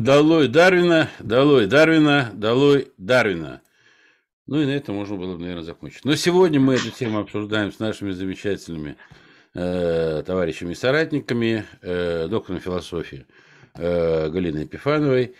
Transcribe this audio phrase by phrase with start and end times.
[0.00, 3.60] Долой Дарвина, долой Дарвина, долой Дарвина.
[4.46, 6.06] Ну и на этом можно было бы, наверное, закончить.
[6.06, 8.96] Но сегодня мы эту тему обсуждаем с нашими замечательными
[9.52, 13.26] э, товарищами и соратниками, э, доктором философии
[13.74, 15.34] э, Галиной Епифановой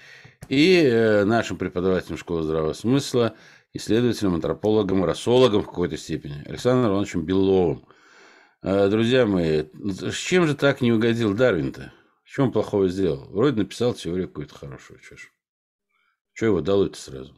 [0.51, 3.37] и э, нашим преподавателем школы здравого смысла,
[3.73, 7.87] исследователем, антропологом, расологом в какой-то степени, Александром Ивановичем Беловым.
[8.63, 11.95] Э, друзья мои, с чем же так не угодил Дарвин-то?
[12.31, 13.25] Что он плохого сделал?
[13.31, 15.01] Вроде написал теорию какую-то хорошую.
[15.03, 15.33] Ж.
[16.33, 17.35] что его долой-то сразу?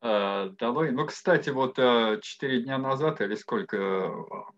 [0.00, 0.92] А, долой.
[0.92, 4.14] Ну, кстати, вот э, четыре дня назад или сколько,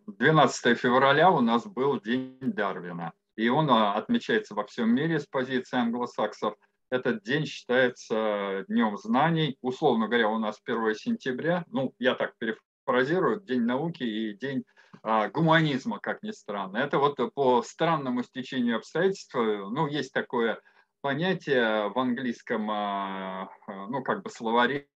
[0.06, 3.14] 12 февраля у нас был День Дарвина.
[3.36, 6.56] И он а, отмечается во всем мире с позиции англосаксов.
[6.90, 9.56] Этот день считается днем знаний.
[9.62, 14.66] Условно говоря, у нас 1 сентября, ну, я так перефразирую, День науки и День
[15.02, 16.78] гуманизма, как ни странно.
[16.78, 20.60] Это вот по странному стечению обстоятельств, ну, есть такое
[21.04, 24.88] понятие в английском, а, а, ну, как бы словаре,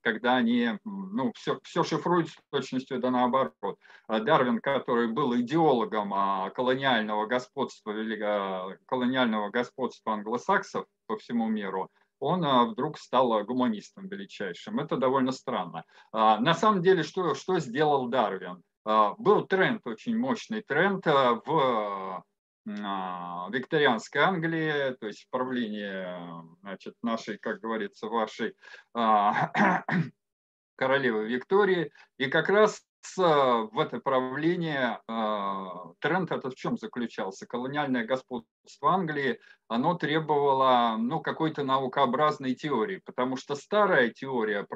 [0.00, 3.78] когда они, ну, все, все шифруют с точностью да наоборот.
[4.08, 6.14] Дарвин, который был идеологом
[6.54, 7.92] колониального господства,
[8.86, 14.80] колониального господства англосаксов по всему миру, он вдруг стал гуманистом величайшим.
[14.80, 15.84] Это довольно странно.
[16.10, 18.62] На самом деле, что, что сделал Дарвин?
[18.84, 22.24] А, был тренд, очень мощный тренд а, в
[22.66, 26.06] а, викторианской Англии, то есть в правлении
[26.60, 28.54] значит, нашей, как говорится, вашей
[30.76, 31.92] королевы Виктории.
[32.18, 32.82] И как раз
[33.16, 35.00] в это правление
[36.00, 37.46] тренд этот в чем заключался?
[37.46, 44.66] Колониальное господство Англии, оно требовало ну, какой-то наукообразной теории, потому что старая теория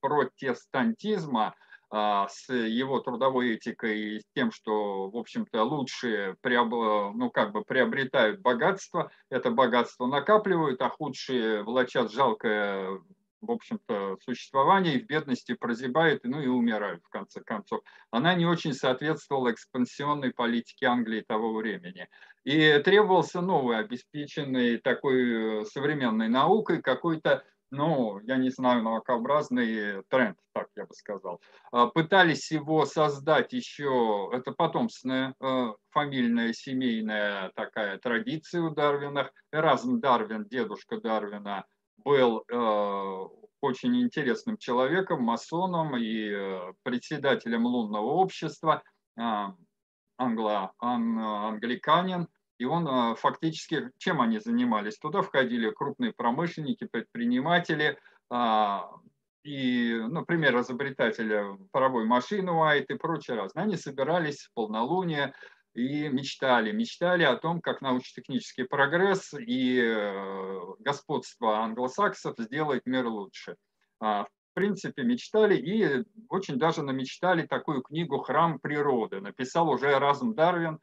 [0.00, 1.54] протестантизма,
[1.90, 8.40] с его трудовой этикой и с тем, что, в общем-то, лучшие ну, как бы приобретают
[8.40, 13.00] богатство, это богатство накапливают, а худшие влачат жалкое
[13.40, 17.80] в общем-то, существование и в бедности прозябают, ну и умирают, в конце концов.
[18.10, 22.08] Она не очень соответствовала экспансионной политике Англии того времени.
[22.44, 30.38] И требовался новый, обеспеченный такой э, современной наукой какой-то ну, я не знаю, наукообразный тренд,
[30.52, 31.40] так я бы сказал.
[31.72, 39.32] А, пытались его создать еще, это потомственная э, фамильная, семейная такая традиция у Дарвинах.
[39.52, 41.64] Эразм Дарвин, дедушка Дарвина,
[41.98, 43.28] был э,
[43.60, 48.82] очень интересным человеком, масоном и э, председателем лунного общества,
[50.18, 52.28] англо, англиканин.
[52.58, 54.98] И он а, фактически, чем они занимались?
[54.98, 57.98] Туда входили крупные промышленники, предприниматели,
[58.30, 58.90] а,
[59.44, 63.64] и, например, изобретатели паровой машины Уайт и прочее разное.
[63.64, 65.34] Они собирались в полнолуние
[65.74, 66.72] и мечтали.
[66.72, 73.56] Мечтали о том, как научно-технический прогресс и э, господство англосаксов сделает мир лучше.
[74.00, 79.20] А, в принципе, мечтали и очень даже намечтали такую книгу «Храм природы».
[79.20, 80.80] Написал уже Разум Дарвин,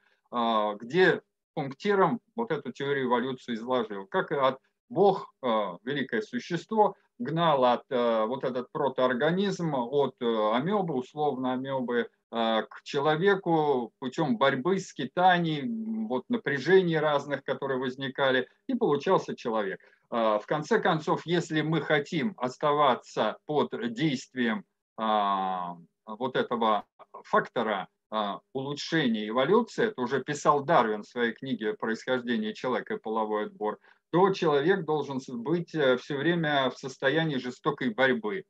[0.80, 1.22] где
[1.54, 4.06] пунктиром вот эту теорию эволюции изложил.
[4.08, 4.60] Как от
[4.94, 5.48] Бог, э,
[5.84, 13.94] великое существо, гнал от э, вот этот протоорганизм от э, амебы, условно амебы, к человеку
[14.00, 15.62] путем борьбы, скитаний,
[16.08, 19.80] вот напряжений разных, которые возникали, и получался человек.
[20.10, 24.66] В конце концов, если мы хотим оставаться под действием
[24.98, 26.86] вот этого
[27.22, 33.48] фактора а, улучшения эволюции, это уже писал Дарвин в своей книге «Происхождение человека и половой
[33.48, 33.80] отбор»,
[34.12, 38.44] то человек должен быть э, все время в состоянии жестокой борьбы.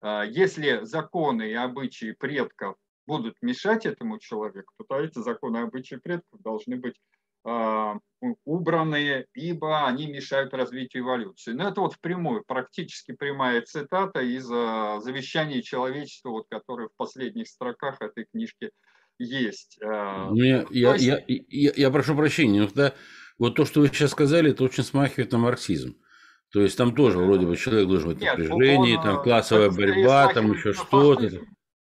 [0.00, 2.76] А, если законы и обычаи предков
[3.06, 6.98] будут мешать этому человеку, то эти законы и обычаи предков должны быть
[7.44, 7.98] а,
[8.46, 11.52] убраны, ибо они мешают развитию эволюции.
[11.52, 18.00] Но это вот впрямую, практически прямая цитата из завещания человечества, вот, которое в последних строках
[18.00, 18.70] этой книжки
[19.20, 19.78] есть.
[19.82, 21.04] А, Мне, я, есть...
[21.04, 22.94] я, я, я прошу прощения, но тогда
[23.38, 25.96] вот то, что вы сейчас сказали, это очень смахивает на марксизм.
[26.52, 30.52] То есть там тоже вроде бы человек должен быть напряжении, там э, классовая борьба, там
[30.52, 31.40] еще что-то.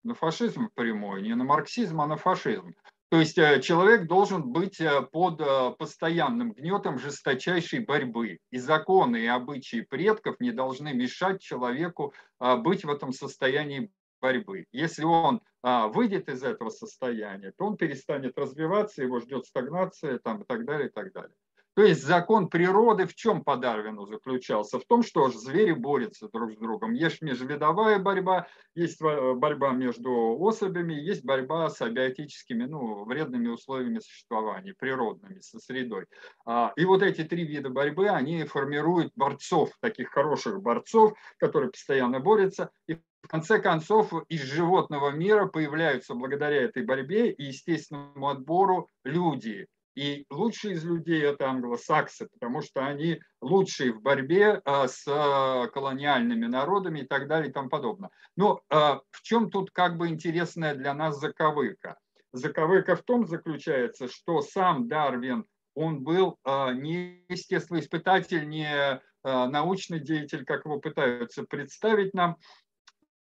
[0.03, 2.73] На фашизм прямой, не на марксизм, а на фашизм.
[3.09, 5.41] То есть э, человек должен быть э, под
[5.77, 8.37] постоянным гнетом жесточайшей борьбы.
[8.51, 13.91] И законы, и обычаи предков не должны мешать человеку быть в этом состоянии
[14.23, 14.65] борьбы.
[14.71, 20.43] Если он а, выйдет из этого состояния, то он перестанет развиваться, его ждет стагнация там,
[20.43, 21.35] и так далее, и так далее.
[21.75, 24.79] То есть закон природы в чем по Дарвину заключался?
[24.79, 26.93] В том, что звери борются друг с другом.
[26.93, 33.99] Есть межвидовая борьба, есть э, борьба между особями, есть борьба с абиотическими, ну, вредными условиями
[33.99, 36.05] существования, природными, со средой.
[36.45, 42.19] А, и вот эти три вида борьбы, они формируют борцов, таких хороших борцов, которые постоянно
[42.19, 42.69] борются.
[42.87, 49.67] И в конце концов из животного мира появляются благодаря этой борьбе и естественному отбору люди,
[49.95, 55.67] и лучшие из людей это англосаксы, потому что они лучшие в борьбе а, с а,
[55.67, 58.09] колониальными народами и так далее и тому подобное.
[58.35, 61.97] Но а, в чем тут как бы интересная для нас заковыка?
[62.31, 65.45] Заковыка в том заключается, что сам Дарвин,
[65.75, 72.37] он был не естествоиспытатель, не научный деятель, как его пытаются представить нам,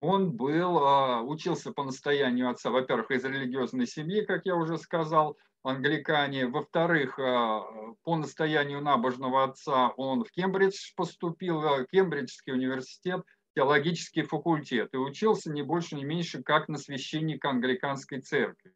[0.01, 5.37] он был, учился по настоянию отца, во-первых, из религиозной семьи, как я уже сказал,
[5.67, 6.47] англикане.
[6.47, 7.59] Во-вторых, э,
[8.03, 13.21] по настоянию набожного отца он в Кембридж поступил, э, Кембриджский университет,
[13.55, 18.73] теологический факультет, и учился не больше, не меньше, как на священника англиканской церкви.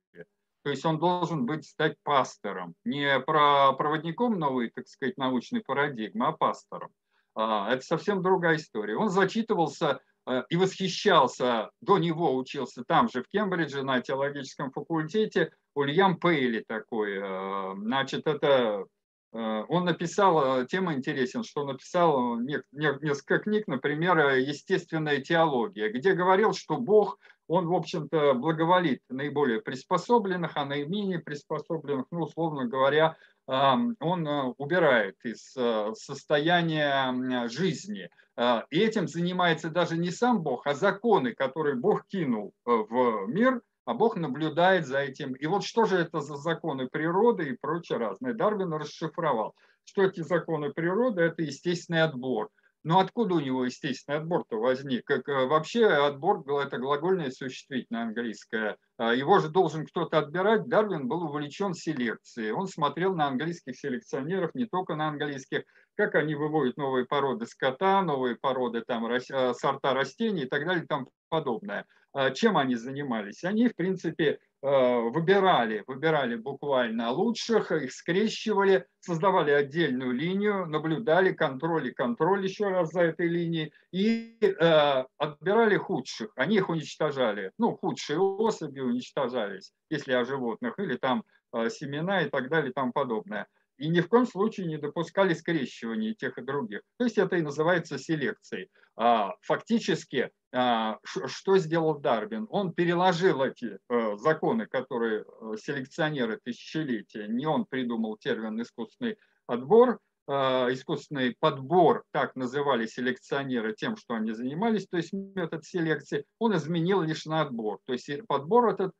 [0.63, 6.27] То есть он должен быть стать пастором, не про проводником новой, так сказать, научной парадигмы,
[6.27, 6.91] а пастором.
[7.33, 8.95] А, это совсем другая история.
[8.95, 10.01] Он зачитывался
[10.49, 17.17] и восхищался, до него учился там же в Кембридже на теологическом факультете, Ульям Пейли такой.
[17.17, 18.85] Э, значит, это
[19.33, 26.77] э, он написал, тема интересен, что написал несколько книг, например, «Естественная теология», где говорил, что
[26.77, 33.17] Бог, он, в общем-то, благоволит наиболее приспособленных, а наименее приспособленных, ну, условно говоря,
[33.47, 34.27] он
[34.57, 35.51] убирает из
[35.97, 42.53] состояния жизни– а, и этим занимается даже не сам Бог, а законы, которые Бог кинул
[42.65, 45.33] э, в мир, а Бог наблюдает за этим.
[45.33, 48.33] И вот что же это за законы природы и прочее разное.
[48.33, 49.53] Дарвин расшифровал,
[49.83, 52.49] что эти законы природы– это естественный отбор–
[52.83, 55.05] но откуда у него естественный отбор-то возник?
[55.05, 58.77] Как, э, вообще отбор– это глагольное существительное английское.
[58.97, 60.67] А его же должен кто-то отбирать.
[60.67, 62.51] Дарвин был увлечен селекцией.
[62.51, 65.63] Он смотрел на английских селекционеров, не только на английских,
[65.95, 69.19] как они выводят новые породы скота, новые породы, там, э,
[69.53, 71.85] сорта растений и так далее и тому подобное.
[72.13, 73.43] А чем они занимались?
[73.43, 81.93] Они, в принципе, выбирали, выбирали буквально лучших, их скрещивали, создавали отдельную линию, наблюдали контроль и
[81.93, 86.31] контроль еще раз за этой линией и э, отбирали худших.
[86.35, 87.51] Они их уничтожали.
[87.57, 91.23] Ну, худшие особи уничтожались, если о животных, или там
[91.53, 93.47] э, семена и так далее и тому подобное
[93.81, 96.81] и ни в коем случае не допускали скрещивания тех и других.
[96.97, 98.69] То есть это и называется селекцией.
[98.95, 102.47] А, фактически, что сделал Дарвин?
[102.49, 109.17] Он переложил эти э, законы, которые э, селекционеры тысячелетия, не он придумал термин искусственный
[109.47, 116.25] отбор, а, искусственный подбор, так называли селекционеры тем, что они занимались, то есть метод селекции,
[116.37, 117.79] он изменил лишь на отбор.
[117.85, 118.93] То есть подбор этот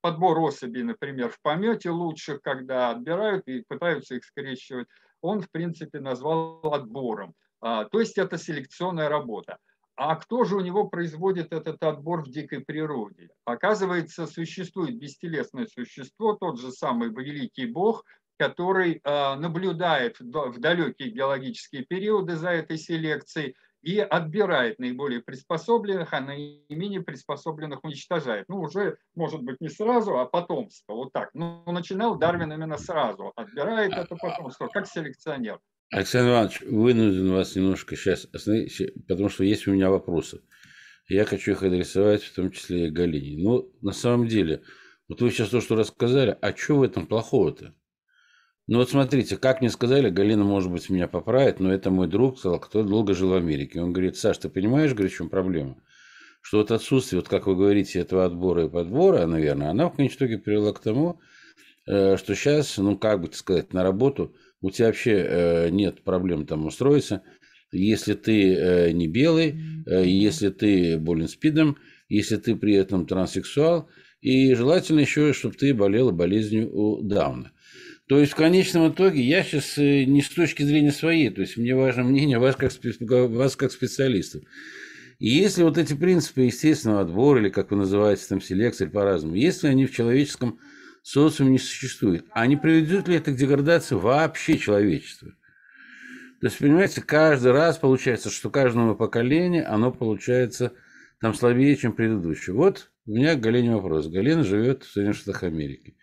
[0.00, 4.88] подбор особей, например, в помете лучших, когда отбирают и пытаются их скрещивать,
[5.20, 7.34] он, в принципе, назвал отбором.
[7.60, 9.58] А, то есть это селекционная работа.
[9.98, 13.30] А кто же у него производит этот отбор в дикой природе?
[13.44, 18.04] Оказывается, существует бестелесное существо, тот же самый великий бог,
[18.38, 26.20] который а, наблюдает в далекие геологические периоды за этой селекцией– и отбирает наиболее приспособленных, а
[26.20, 28.48] наименее приспособленных уничтожает.
[28.48, 30.94] Ну, уже, может быть, не сразу, а потомство.
[30.94, 31.30] Вот так.
[31.32, 33.32] Ну, начинал Дарвин именно сразу.
[33.36, 35.60] Отбирает это потомство, как селекционер.
[35.90, 40.42] Александр Иванович, вынужден вас немножко сейчас остановить, потому что есть у меня вопросы.
[41.08, 43.42] Я хочу их адресовать, в том числе и Галине.
[43.42, 44.62] Ну, на самом деле,
[45.08, 47.74] вот вы сейчас то, что рассказали, а что в этом плохого-то?
[48.66, 52.38] Ну вот смотрите, как мне сказали, Галина, может быть, меня поправит, но это мой друг
[52.38, 53.80] сказал, кто долго жил в Америке.
[53.80, 55.82] Он говорит, Саш, ты понимаешь, говорит, в чем проблема?
[56.42, 60.28] Что вот отсутствие, вот как вы говорите, этого отбора и подбора, наверное, она в конечном
[60.28, 61.18] итоге привела к тому,
[61.86, 66.46] э, что сейчас, ну как бы сказать, на работу у тебя вообще э, нет проблем
[66.46, 67.22] там устроиться,
[67.70, 71.76] если ты э, не белый, если ты болен спидом,
[72.08, 73.88] если ты при этом транссексуал,
[74.20, 77.52] и желательно еще, чтобы ты болела болезнью у Дауна.
[78.08, 81.58] То есть в конечном итоге я сейчас э, не с точки зрения своей, то есть
[81.58, 82.72] мне важно мнение вас как,
[83.02, 84.42] вас как специалистов.
[85.18, 89.66] И если вот эти принципы естественного отбора, или как вы называете там селекция, по-разному, если
[89.66, 90.58] они в человеческом
[91.02, 95.30] социуме не существуют, а не приведут ли это к деградации вообще человечества?
[96.40, 100.72] То есть, понимаете, каждый раз получается, что каждому поколению оно получается
[101.20, 102.54] там слабее, чем предыдущее.
[102.54, 104.06] Вот у меня к Галине вопрос.
[104.08, 105.96] Галина живет в Соединенных Штатах Америки.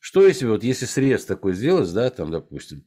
[0.00, 2.84] Что если вот если срез такой сделать, да, там, допустим,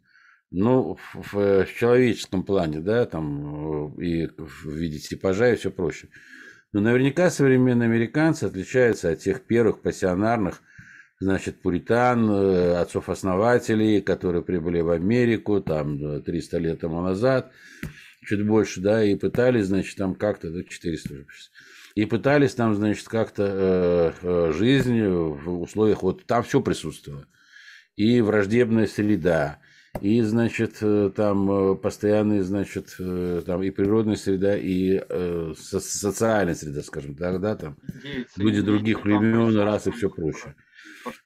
[0.49, 6.07] Ну, в, в человеческом плане, да, там и в виде типажа и все проще.
[6.71, 10.61] Но наверняка современные американцы отличаются от тех первых пассионарных,
[11.19, 17.51] значит, пуритан, э, отцов-основателей, которые прибыли в Америку там 300 лет тому назад,
[18.25, 21.25] чуть больше, да, и пытались, значит, там как-то, да, 400 уже
[21.97, 27.25] и пытались там, значит, как-то э, э, жизнь в условиях, вот там все присутствовало.
[27.95, 29.57] И враждебная среда,
[30.01, 36.55] и, значит, э, там э, постоянные, значит, э, там и природная среда, и э, социальная
[36.55, 37.77] среда, скажем так, да, там
[38.35, 40.55] люди других времен, рас и все прочее.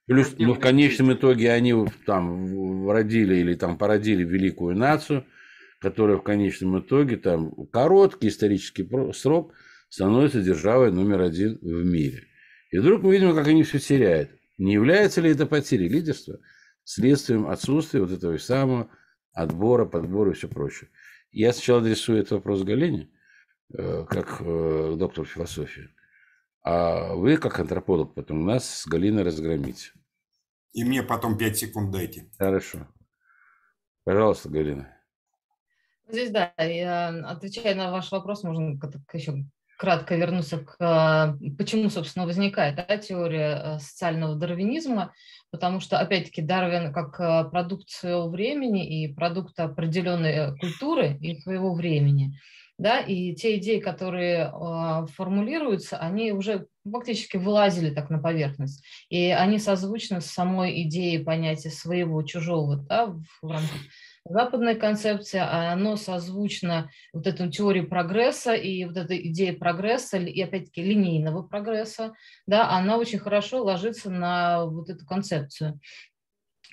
[0.06, 1.74] Плюс, ну, в конечном итоге они
[2.06, 5.25] там родили или там породили великую нацию,
[5.80, 9.54] которая в конечном итоге там короткий исторический срок
[9.90, 12.28] становится державой номер один в мире.
[12.72, 14.30] И вдруг мы видим, как они все теряют.
[14.58, 16.40] Не является ли это потерей лидерства?
[16.84, 18.90] Следствием отсутствия вот этого самого
[19.34, 20.90] отбора, подбора и все прочее.
[21.32, 23.10] Я сначала адресую этот вопрос Галине,
[23.74, 25.90] э, как э, доктор философии,
[26.64, 29.92] а вы, как антрополог, потом нас с Галиной разгромите.
[30.74, 32.30] И мне потом 5 секунд дайте.
[32.38, 32.88] Хорошо.
[34.04, 34.96] Пожалуйста, Галина.
[36.08, 38.78] Здесь, да, я отвечая на ваш вопрос, можно
[39.14, 39.46] еще
[39.78, 45.14] кратко вернуться к а, почему, собственно, возникает да, теория социального дарвинизма,
[45.51, 51.74] потому что, опять-таки, Дарвин как а, продукт времени и продукт определенной э, культуры и своего
[51.74, 52.39] времени,
[52.77, 54.51] да, и те идеи, которые
[55.15, 61.70] формулируются, они уже фактически вылазили так на поверхность, и они созвучны с самой идеей понятия
[61.70, 63.81] своего, чужого, да, в рамках
[64.24, 70.42] Западная концепция, а оно созвучно вот этой теории прогресса и вот этой идее прогресса, и
[70.42, 72.13] опять-таки линейного прогресса,
[72.46, 75.80] да, она очень хорошо ложится на вот эту концепцию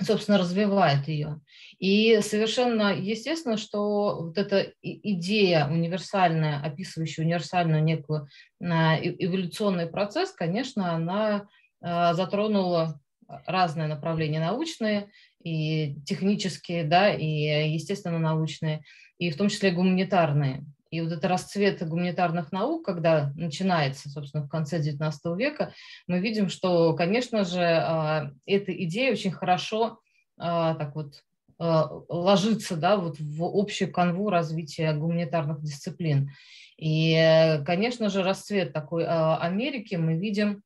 [0.00, 1.40] собственно, развивает ее.
[1.78, 8.28] И совершенно естественно, что вот эта идея универсальная, описывающая универсальную некую
[8.61, 11.49] а, эволюционный процесс, конечно, она
[11.81, 13.00] а, затронула
[13.47, 15.11] разные направления научные,
[15.42, 18.82] и технические, да, и, естественно, научные,
[19.18, 20.64] и в том числе гуманитарные.
[20.90, 25.75] И вот это расцвет гуманитарных наук, когда начинается, собственно, в конце XIX века,
[26.06, 29.99] мы видим, что, конечно же, а, эта идея очень хорошо
[30.38, 31.23] а, так вот
[31.58, 36.30] а, ложится да, вот в общую канву развития гуманитарных дисциплин.
[36.78, 40.62] И, конечно же, расцвет такой Америки мы видим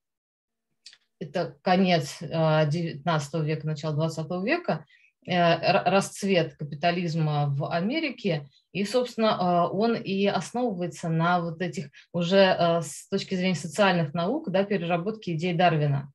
[1.23, 4.87] это конец XIX а, века, начало XX века,
[5.27, 12.43] э, расцвет капитализма в Америке, и, собственно, а, он и основывается на вот этих уже
[12.43, 16.13] а, с точки зрения социальных наук, да, переработки идей Дарвина.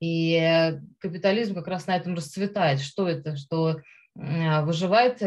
[0.00, 2.80] И капитализм как раз на этом расцветает.
[2.80, 3.36] Что это?
[3.36, 3.80] Что
[4.14, 5.22] выживает,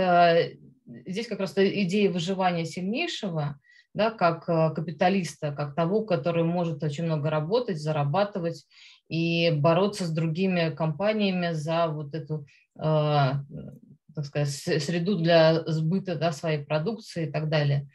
[1.07, 3.59] здесь как раз идея выживания сильнейшего,
[3.93, 8.65] да, как э, капиталиста, как того, который может очень много работать, зарабатывать
[9.07, 12.45] и бороться с другими компаниями за вот эту,
[12.77, 17.89] э, так сказать, среду для сбыта да, своей продукции и так далее.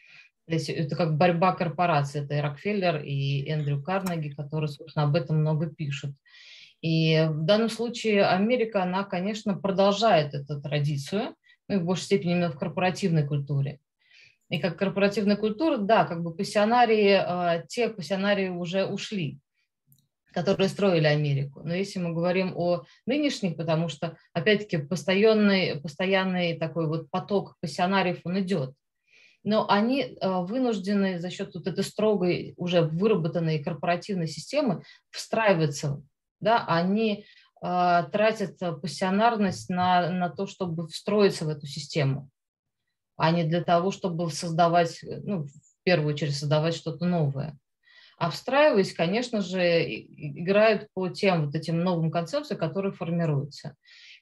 [0.46, 2.22] То есть это как борьба корпораций.
[2.22, 6.14] Это и Рокфеллер, и Эндрю Карнеги, которые, собственно, об этом много пишут.
[6.82, 11.34] И в данном случае Америка, она, конечно, продолжает эту традицию,
[11.66, 13.78] ну, в большей степени именно в корпоративной культуре.
[14.54, 19.40] И как корпоративная культура, да, как бы пассионарии, э, те пассионарии уже ушли,
[20.32, 21.62] которые строили Америку.
[21.64, 28.20] Но если мы говорим о нынешних, потому что, опять-таки, постоянный, постоянный такой вот поток пассионариев,
[28.22, 28.74] он идет.
[29.42, 36.00] Но они э, вынуждены за счет вот этой строгой, уже выработанной корпоративной системы встраиваться.
[36.38, 36.64] Да?
[36.68, 37.24] Они
[37.60, 42.30] э, тратят пассионарность на, на то, чтобы встроиться в эту систему
[43.16, 47.56] а не для того, чтобы создавать, э, ну, в первую очередь создавать что-то новое.
[48.16, 48.30] А
[48.94, 53.74] конечно же, играют по тем вот этим новым концепциям, которые формируются.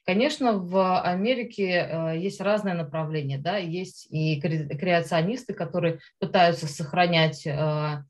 [0.05, 8.03] Конечно, в Америке э, есть разные направления, да, есть и креационисты, которые пытаются сохранять э,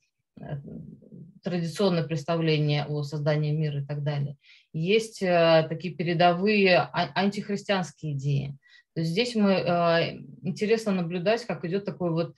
[1.44, 4.38] традиционное представление о создании мира и так далее.
[4.72, 8.58] Есть такие передовые а, антихристианские идеи.
[8.96, 12.36] Здесь мы, э, интересно наблюдать, как идет такое вот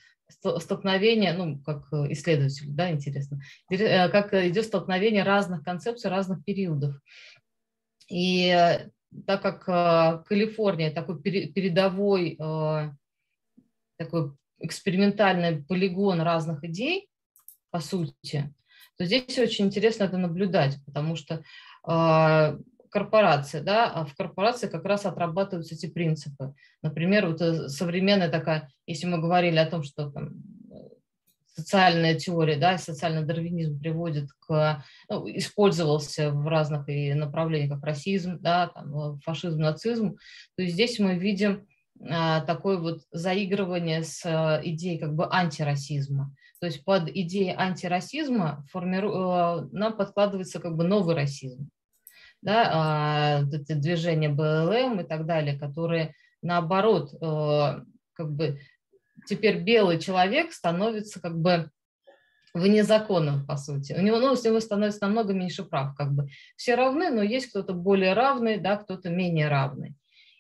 [0.60, 6.96] столкновение, ну, как исследователь, да, интересно, э, как идет столкновение разных концепций, разных периодов.
[8.08, 8.90] И э,
[9.28, 12.38] так как Калифорния такой передовой,
[13.98, 17.08] такой экспериментальный полигон разных идей,
[17.72, 18.54] по сути,
[18.98, 21.44] то здесь очень интересно это наблюдать, потому что
[22.96, 26.54] корпорации, да, а в корпорации как раз отрабатываются эти принципы.
[26.82, 30.30] Например, вот э, современная такая, если мы говорили о том, что там,
[31.54, 38.40] социальная теория, да, социальный дарвинизм приводит к, ну, использовался в разных и направлениях, как расизм,
[38.40, 40.16] да, там, фашизм, нацизм,
[40.56, 41.68] то здесь мы видим
[42.10, 46.34] а, такое вот заигрывание с а, идеей как бы антирасизма.
[46.62, 49.68] То есть под идеей антирасизма формиру...
[49.74, 51.70] Нам подкладывается как бы новый расизм.
[52.46, 58.60] Да, а, это движение БЛМ и так далее, которые наоборот как бы
[59.26, 61.72] теперь белый человек становится как бы
[62.54, 63.94] вне закона, по сути.
[63.94, 66.28] У него, ну, у него становится намного меньше прав, как бы.
[66.56, 69.96] Все равны, но есть кто-то более равный, да, кто-то менее равный.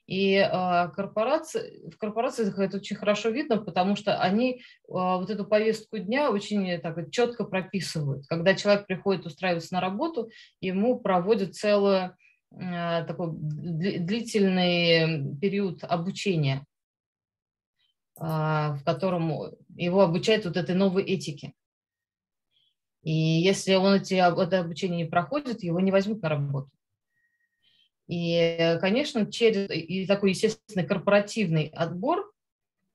[0.07, 4.57] И э, корпорации, в корпорациях это очень хорошо видно, потому что они э,
[4.87, 8.27] вот эту повестку дня очень так, четко прописывают.
[8.27, 10.29] Когда человек приходит устраиваться на работу,
[10.61, 12.11] ему проводят целый
[12.51, 16.65] э, такой длительный период обучения
[18.17, 21.53] а, в котором его обучают вот этой новой этике.
[23.03, 26.69] И если он эти, это обучение не проходит, его не возьмут на работу.
[28.07, 32.31] И, конечно, через и такой естественный корпоративный отбор,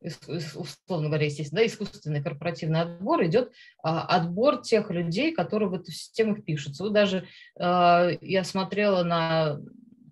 [0.01, 3.53] условно говоря, естественно, да, искусственный корпоративный отбор, идет
[3.83, 6.85] а, отбор тех людей, которые в эту систему впишутся.
[6.85, 7.27] Вот даже
[7.59, 9.61] а, я смотрела на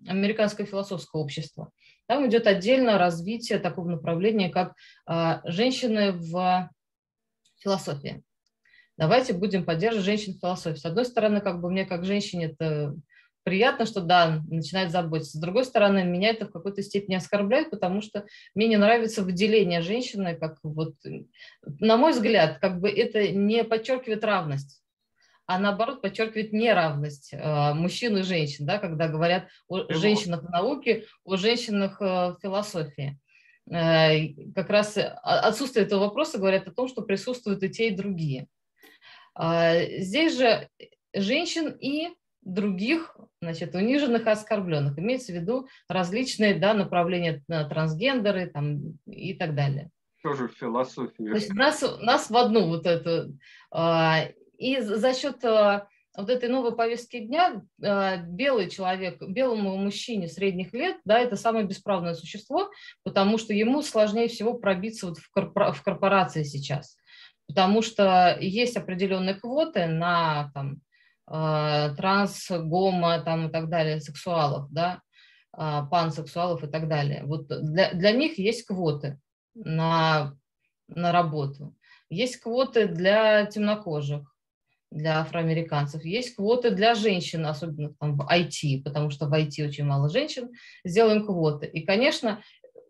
[0.07, 1.71] американское философское общество.
[2.07, 4.73] Там идет отдельно развитие такого направления, как
[5.05, 6.69] а, женщины в
[7.59, 8.23] философии.
[8.97, 10.79] Давайте будем поддерживать женщин в философии.
[10.79, 12.95] С одной стороны, как бы мне как женщине это
[13.49, 15.37] приятно, что да, начинает заботиться.
[15.37, 19.81] С другой стороны, меня это в какой-то степени оскорбляет, потому что мне не нравится выделение
[19.81, 20.93] женщины, как вот,
[21.63, 24.83] на мой взгляд, как бы это не подчеркивает равность
[25.47, 31.05] а наоборот подчеркивает неравность э, мужчин и женщин, да, когда говорят о женщинах в науке,
[31.23, 33.19] о женщинах э, в философии.
[33.67, 38.45] Э, как раз отсутствие этого вопроса говорят о том, что присутствуют и те, и другие.
[39.35, 40.69] Здесь же
[41.15, 42.09] женщин и
[42.41, 44.97] других значит, униженных и оскорбленных.
[44.99, 49.89] Имеется в виду различные да, направления трансгендеры там, и так далее.
[50.21, 51.23] Тоже в философии.
[51.23, 53.37] То есть нас, нас в одну вот эту
[54.59, 55.81] и за счет э,
[56.17, 61.65] вот этой новой повестки дня э, белый человек, белому мужчине средних лет, да, это самое
[61.65, 62.69] бесправное существо,
[63.03, 66.97] потому что ему сложнее всего пробиться вот в, корпора- в корпорации сейчас,
[67.47, 70.75] потому что есть определенные квоты на там, э,
[71.29, 75.01] транс, гомо там, и так далее, сексуалов, да,
[75.51, 77.23] пансексуалов и так далее.
[77.25, 79.19] Вот для, для них есть квоты
[79.53, 80.33] на,
[80.87, 81.75] на работу.
[82.09, 84.33] Есть квоты для темнокожих,
[84.91, 86.03] для афроамериканцев.
[86.03, 90.49] Есть квоты для женщин, особенно там в IT, потому что в IT очень мало женщин.
[90.83, 91.67] Сделаем квоты.
[91.67, 92.41] И, конечно,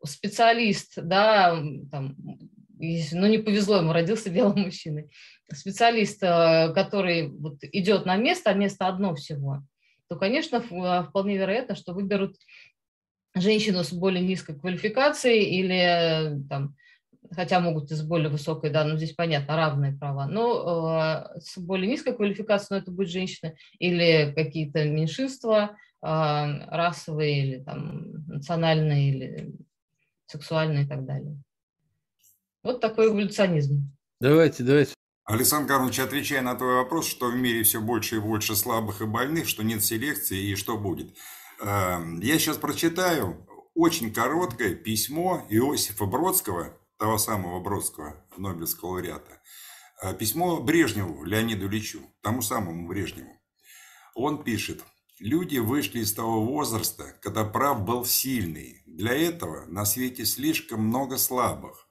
[0.05, 2.15] специалист, да, там,
[2.77, 5.09] ну не повезло ему, родился белым мужчиной,
[5.53, 9.63] специалист, э, который вот идет на место, а место одно всего,
[10.07, 12.35] то, конечно, э, вполне вероятно, что выберут
[13.35, 16.75] женщину с более низкой квалификацией или э, там,
[17.31, 21.57] хотя могут и с более высокой, да, ну здесь понятно, равные права, но э, с
[21.57, 29.09] более низкой квалификацией, но это будет женщина или какие-то меньшинства э, расовые или там национальные
[29.09, 29.53] или
[30.25, 31.37] сексуальные и так далее.
[32.63, 33.91] Вот такой эволюционизм.
[34.19, 34.98] Давайте, давайте.
[35.29, 39.05] Александр Карлович, отвечая на твой вопрос, что в мире все больше и больше слабых и
[39.05, 41.15] больных, что нет селекции и что будет.
[41.59, 49.39] Эм, я сейчас прочитаю очень короткое письмо Иосифа Бродского того самого Бродского, Нобелевского лауреата,
[50.01, 53.39] э, письмо Брежневу, Леониду Ильичу, тому самому Брежневу.
[54.15, 54.83] Он пишет,
[55.19, 58.81] люди вышли из того возраста, когда прав был сильный.
[58.87, 61.87] Для этого на свете слишком много слабых.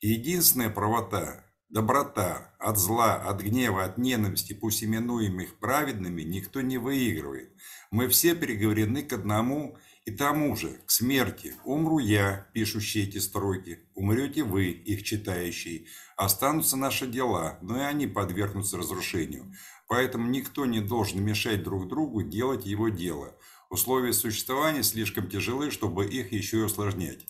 [0.00, 7.52] Единственная правота, доброта, от зла, от гнева, от ненависти, пусть именуемых праведными, никто не выигрывает.
[7.90, 13.80] Мы все переговорены к одному и тому же, к смерти, умру я, пишущий эти строки,
[13.94, 19.52] умрете вы, их читающие, останутся наши дела, но и они подвергнутся разрушению.
[19.86, 23.36] Поэтому никто не должен мешать друг другу делать его дело.
[23.70, 27.26] Условия существования слишком тяжелы, чтобы их еще и усложнять.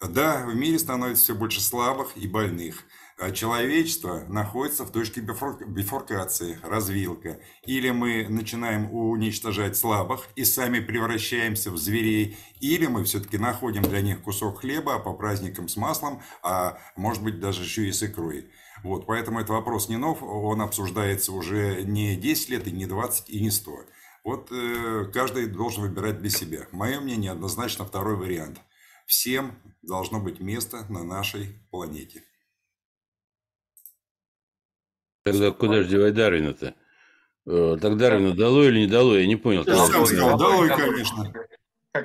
[0.00, 2.84] Да, в мире становится все больше слабых и больных–
[3.32, 7.40] человечество находится в точке бифуркации, развилка.
[7.64, 14.00] Или мы начинаем уничтожать слабых и сами превращаемся в зверей, или мы все-таки находим для
[14.00, 18.02] них кусок хлеба а по праздникам с маслом, а может быть даже еще и с
[18.02, 18.50] икрой.
[18.84, 23.28] Вот, поэтому этот вопрос не нов, он обсуждается уже не 10 лет, и не 20,
[23.28, 23.72] и не 100.
[24.24, 26.66] Вот э, каждый должен выбирать для себя.
[26.70, 28.60] Мое мнение однозначно второй вариант.
[29.06, 32.22] Всем должно быть место на нашей планете.
[35.24, 36.74] Тогда куда же девать Дарвина-то?
[37.46, 39.16] Э, так Дарвина дало или не дало?
[39.16, 39.64] Я не понял.
[39.66, 41.32] Я сам сказал, долой, конечно.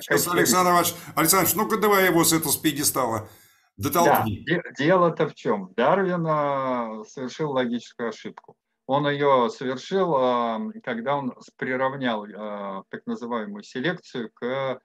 [0.00, 3.28] Сейчас, Александр Иванович, Александр ну-ка давай его с этого с пьедестала
[3.76, 4.44] дотолкни.
[4.46, 5.72] Да, дело-то в чем?
[5.76, 8.56] Дарвин э, совершил логическую ошибку.
[8.86, 14.80] Он ее совершил, э, когда он приравнял так называемую селекцию к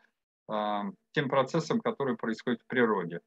[1.13, 3.19] тем процессам, которые происходят в природе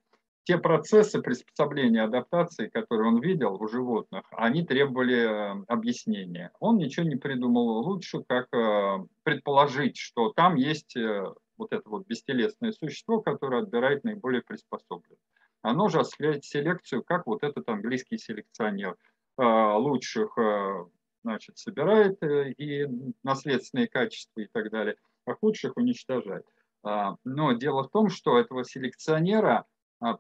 [0.45, 6.51] те процессы приспособления, адаптации, которые он видел у животных, они требовали э, объяснения.
[6.59, 11.25] Он ничего не придумал лучше, как э, предположить, что там есть э,
[11.57, 15.19] вот это вот бестелесное существо, которое отбирает наиболее приспособленных.
[15.63, 18.97] Оно же осуществляет селекцию, как вот этот английский селекционер
[19.39, 20.37] лучших
[21.23, 22.87] значит, собирает и
[23.23, 26.45] наследственные качества и так далее, а худших уничтожает.
[26.83, 29.65] А, но дело в том, что этого селекционера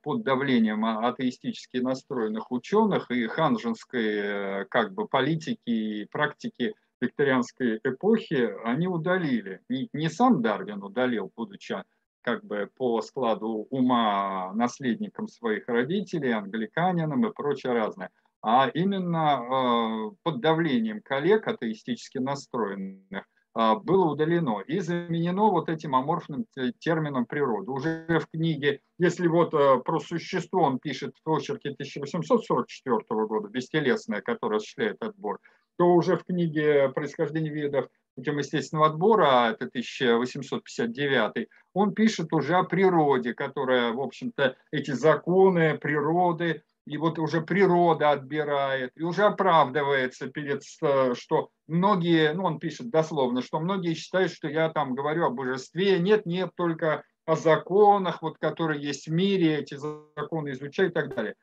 [0.02, 7.80] под давлением а, атеистически настроенных ученых и ханжинской э, как бы политики и практики викторианской
[7.82, 9.60] эпохи, они удалили.
[9.68, 11.76] Не, не сам Дарвин удалил, будучи
[12.22, 20.10] как бы по складу ума наследником своих родителей, англиканином и прочее разное, а именно э,
[20.22, 26.46] под давлением коллег атеистически настроенных а, было удалено и заменено вот этим аморфным
[26.78, 27.70] термином природы.
[27.70, 34.22] Уже в книге, если вот э, про существо он пишет в очерке 1844 года, бестелесное,
[34.22, 35.38] которое осуществляет отбор,
[35.76, 42.56] то уже в книге «Происхождение видов путем естественного отбора», а это 1859, он пишет уже
[42.56, 49.24] о природе, которая, в общем-то, эти законы природы, и вот уже природа отбирает, и уже
[49.24, 55.26] оправдывается перед, что многие, ну он пишет дословно, что многие считают, что я там говорю
[55.26, 60.90] о божестве, нет, нет, только о законах, вот, которые есть в мире, эти законы изучаю
[60.90, 61.34] и так далее.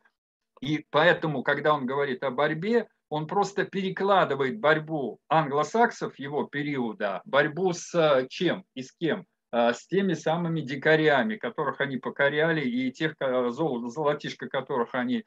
[0.61, 7.71] И поэтому, когда он говорит о борьбе, он просто перекладывает борьбу англосаксов его периода, борьбу
[7.71, 9.25] с чем и с кем?
[9.51, 15.25] А, с теми самыми дикарями, которых они покоряли, и тех золотишко которых они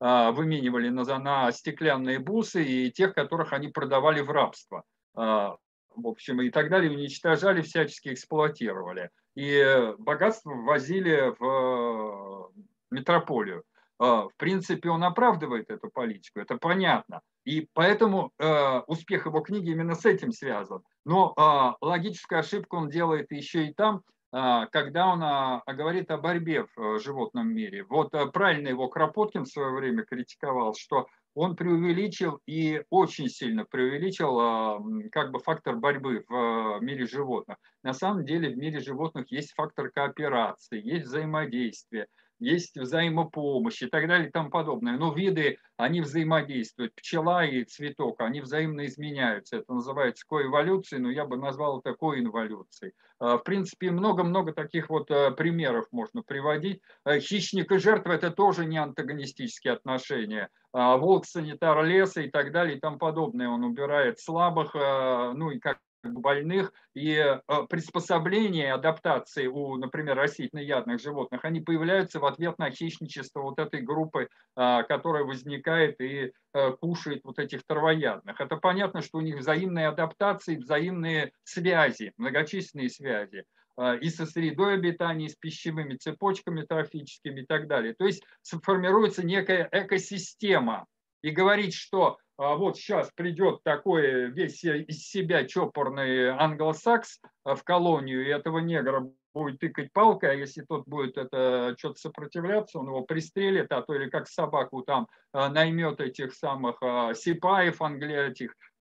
[0.00, 4.84] а, выменивали на, на стеклянные бусы, и тех, которых они продавали в рабство.
[5.14, 5.56] А,
[5.94, 9.10] в общем, и так далее, уничтожали, всячески эксплуатировали.
[9.34, 12.52] И богатство ввозили в
[12.90, 13.64] метрополию.
[14.00, 17.20] В принципе, он оправдывает эту политику, это понятно.
[17.44, 20.82] И поэтому э, успех его книги именно с этим связан.
[21.04, 26.18] Но э, логическую ошибку он делает еще и там, э, когда он э, говорит о
[26.18, 27.84] борьбе в э, животном мире.
[27.84, 33.64] Вот э, правильно его Кропоткин в свое время критиковал, что он преувеличил и очень сильно
[33.64, 37.56] преувеличил э, как бы фактор борьбы в э, мире животных.
[37.82, 42.06] На самом деле в мире животных есть фактор кооперации, есть взаимодействие–
[42.40, 44.96] есть взаимопомощь и так далее и тому подобное.
[44.96, 46.94] Но виды, они взаимодействуют.
[46.94, 49.58] Пчела и цветок, они взаимно изменяются.
[49.58, 52.94] Это называется коэволюцией, но я бы назвал это коинволюцией.
[53.18, 56.80] А, в принципе, много-много таких вот а, примеров можно приводить.
[57.04, 60.48] А, хищник и жертва– это тоже не антагонистические отношения.
[60.72, 63.48] Волк, санитар леса и так далее и тому подобное.
[63.48, 71.44] Он убирает слабых, ну и как больных, и э, приспособления, адаптации у, например, растительноядных животных,
[71.44, 77.20] они появляются в ответ на хищничество вот этой группы, а, которая возникает и э, кушает
[77.24, 78.40] вот этих травоядных.
[78.40, 83.44] Это понятно, что у них взаимные адаптации, взаимные связи, многочисленные связи
[83.76, 87.94] а, и со средой обитания, и с пищевыми цепочками трофическими и так далее.
[87.94, 90.86] То есть сформируется некая экосистема.
[91.22, 98.24] И говорить, что вот сейчас придет такой весь из себя чопорный англосакс а, в колонию,
[98.24, 103.02] и этого негра будет тыкать палкой, а если тот будет это что-то сопротивляться, он его
[103.02, 106.78] пристрелит, а то или как собаку там а, наймет этих самых
[107.14, 108.34] сипаев, англи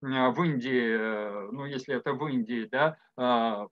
[0.02, 2.98] в Индии, э, ну если это в Индии, да,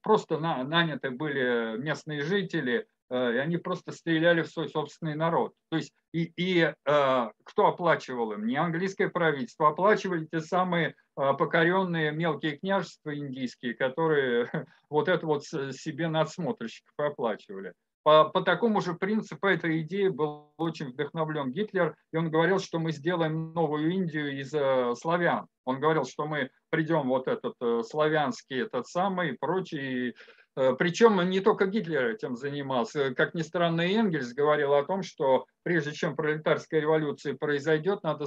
[0.03, 5.53] просто наняты были местные жители, Э, и они просто стреляли в свой собственный народ.
[5.71, 8.47] То есть и, и э, кто оплачивал им?
[8.47, 14.49] Не английское правительство, оплачивали те самые э, покоренные мелкие княжества индийские, которые
[14.91, 17.73] вот это вот себе надсмотрщиков оплачивали.
[18.05, 22.79] По, по такому же принципу этой идеи был очень вдохновлен Гитлер, и он говорил, что
[22.79, 25.49] мы сделаем новую Индию из э, славян.
[25.65, 31.21] Он говорил, что мы придем вот этот э, славянский, этот самый и прочий Э, Причем
[31.29, 33.15] не только Гитлер этим занимался.
[33.15, 38.27] Как ни странно, Энгельс говорил о том, что прежде чем пролетарская революция произойдет, надо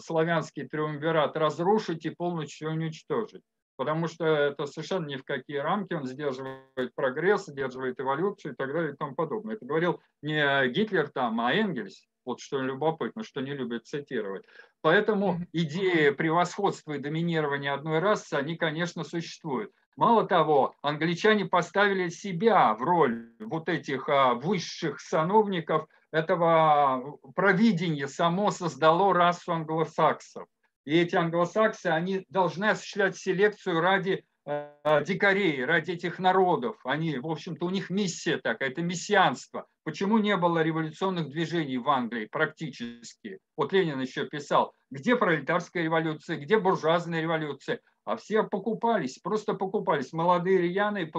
[0.00, 3.42] славянский триумвират разрушить и полностью уничтожить.
[3.76, 8.72] потому что это совершенно ни в какие рамки, он сдерживает прогресс, сдерживает эволюцию и так
[8.72, 9.54] далее и тому подобное.
[9.56, 14.44] Это говорил не Гитлер там, а Энгельс, вот что любопытно, что не любят цитировать.
[14.80, 19.72] Поэтому идеи превосходства и доминирования одной расы, они, конечно, существуют.
[19.96, 28.50] Мало того, англичане поставили себя в роль вот этих а, высших сановников этого провидения, само
[28.50, 30.46] создало расу англосаксов.
[30.84, 36.76] И эти англосаксы, они должны осуществлять селекцию ради э, дикарей, ради этих народов.
[36.84, 39.66] Они, в общем-то, у них миссия такая, это мессианство.
[39.82, 43.38] Почему не было революционных движений в Англии практически?
[43.56, 47.80] Вот Ленин еще писал, где пролетарская революция, где буржуазная революция?
[48.06, 50.12] А все покупались, просто покупались.
[50.12, 51.10] Молодые рьяные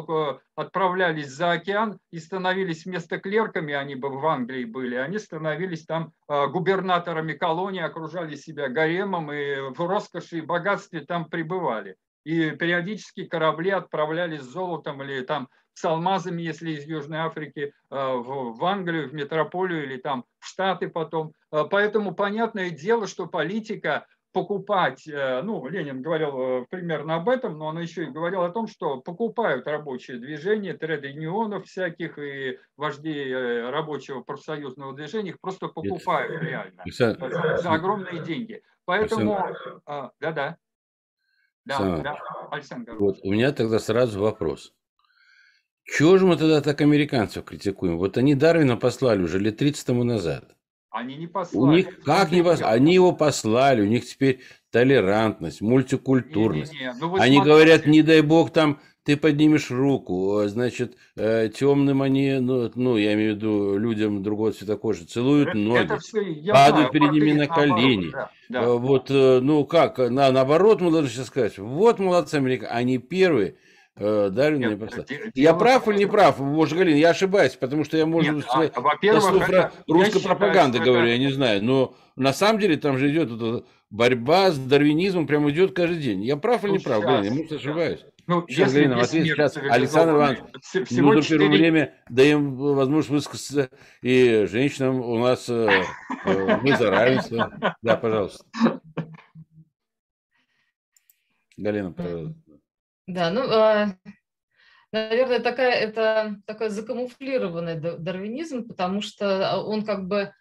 [0.55, 6.13] отправлялись за океан и становились вместо клерками, они бы в Англии были, они становились там
[6.29, 11.97] а, губернаторами колонии, окружали себя гаремом и в роскоши и богатстве там пребывали.
[12.23, 18.15] И периодически корабли отправлялись с золотом или там с алмазами, если из Южной Африки, а,
[18.15, 21.33] в Англию, в метрополию или там в Штаты потом.
[21.51, 27.57] А, поэтому понятное дело, что политика покупать, э, ну, Ленин говорил э, примерно об этом,
[27.57, 33.31] но он еще и говорил о том, что покупают рабочие движения, тред-юнионов всяких и вождей
[33.31, 36.43] э, рабочего профсоюзного движения, их просто покупают Нет.
[36.43, 37.31] реально Александр...
[37.31, 38.61] за, за огромные деньги.
[38.85, 39.37] Поэтому,
[39.85, 40.57] а, да-да.
[41.65, 42.17] Да, да,
[42.51, 42.95] Александр.
[42.95, 44.73] Вот, у меня тогда сразу вопрос.
[45.83, 47.97] Чего же мы тогда так американцев критикуем?
[47.97, 50.56] Вот они Дарвина послали уже лет 30 тому назад.
[50.97, 51.63] Они не послали.
[51.63, 52.75] У них как не послали?
[52.75, 54.39] Они его послали, у них теперь
[54.71, 56.73] толерантность, мультикультурность.
[56.73, 56.93] Не, не, не.
[56.99, 57.43] Ну, они смотрите.
[57.43, 63.13] говорят, не дай бог там ты поднимешь руку, значит, э, темным они, ну, ну, я
[63.13, 66.19] имею в виду людям другого цвета кожи, целуют это, ноги, это все,
[66.51, 68.11] падают знаю, перед ними на колени.
[68.11, 68.73] Наоборот, да, да.
[68.73, 73.55] Вот, э, ну как, на, наоборот мы должны сейчас сказать, вот молодцы американцы, они первые,
[73.99, 75.05] Э, Дарвин не послал.
[75.33, 78.79] Я прав или не прав, может, Галина, я ошибаюсь, потому что я, может быть, а,
[78.79, 81.09] во-первых, это, русской пропаганды говорю, это...
[81.09, 85.49] я не знаю, но на самом деле там же идет эта борьба с дарвинизмом, прямо
[85.49, 86.23] идет каждый день.
[86.23, 88.05] Я прав или не прав, Галина, я, может, ошибаюсь.
[88.27, 90.39] Ну, сейчас, Галина, ответ сейчас Александр Иванович,
[90.85, 91.49] всего ну, 4...
[91.49, 93.69] время даем возможность высказаться
[94.01, 95.83] и женщинам у нас э,
[96.25, 97.75] э, мы за равенство.
[97.81, 98.43] Да, пожалуйста.
[101.57, 102.35] Галина, пожалуйста.
[103.07, 103.95] Да, ну, а,
[104.91, 110.33] наверное, такая, это такой закамуфлированный дарвинизм, потому что он как бы,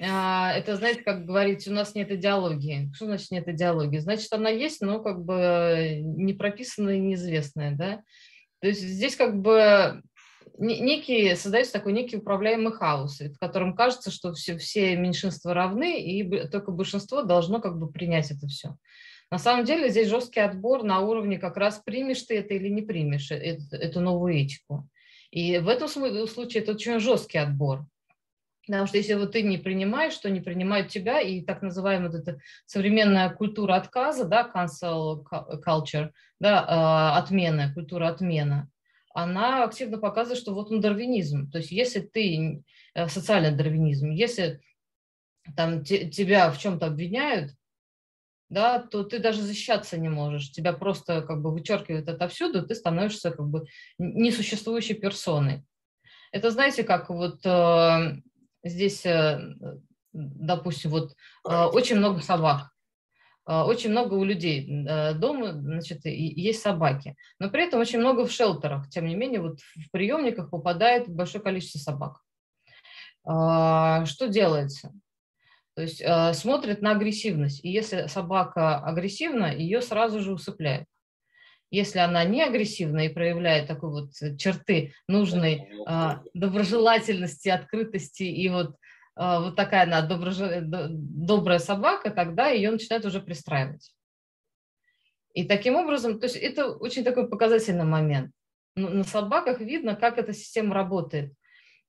[0.00, 2.90] а, это, знаете, как говорить, у нас нет идеологии.
[2.94, 3.98] Что значит нет идеологии?
[3.98, 8.02] Значит, она есть, но как бы не прописанная неизвестная, да?
[8.60, 10.02] То есть здесь как бы
[10.58, 16.48] некий, создается такой некий управляемый хаос, в котором кажется, что все, все меньшинства равны, и
[16.48, 18.76] только большинство должно как бы принять это все.
[19.30, 22.82] На самом деле здесь жесткий отбор на уровне как раз примешь ты это или не
[22.82, 24.88] примешь, э, эту, эту новую этику.
[25.30, 27.86] И в этом случае это очень жесткий отбор.
[28.66, 32.20] Потому что если вот ты не принимаешь, то не принимают тебя, и так называемая вот
[32.20, 35.24] эта современная культура отказа, да, cancel
[35.64, 36.10] culture,
[36.40, 38.68] да, э, отмена, культура отмена,
[39.14, 41.50] она активно показывает, что вот он дарвинизм.
[41.50, 42.62] То есть если ты,
[42.94, 44.60] э, социальный дарвинизм, если
[45.56, 47.52] там тебя в чем-то обвиняют,
[48.48, 50.50] да, то ты даже защищаться не можешь.
[50.50, 53.66] Тебя просто как бы вычеркивают отовсюду, ты становишься как бы
[53.98, 55.64] несуществующей персоной.
[56.32, 58.16] Это знаете, как вот э,
[58.62, 59.40] здесь, э,
[60.12, 61.14] допустим, вот
[61.48, 62.70] э, очень много собак,
[63.48, 68.26] э, очень много у людей э, дома, значит, есть собаки, но при этом очень много
[68.26, 68.88] в шелтерах.
[68.90, 72.20] Тем не менее, вот в приемниках попадает большое количество собак.
[73.26, 74.92] Э, что делается?
[75.76, 77.62] То есть э, смотрит на агрессивность.
[77.62, 80.88] И если собака агрессивна, ее сразу же усыпляют.
[81.70, 88.70] Если она не агрессивна и проявляет такой вот черты нужной э, доброжелательности, открытости и вот,
[88.70, 90.36] э, вот такая она доброж...
[90.38, 93.94] добрая собака, тогда ее начинают уже пристраивать.
[95.34, 98.32] И таким образом, то есть это очень такой показательный момент.
[98.76, 101.34] На собаках видно, как эта система работает–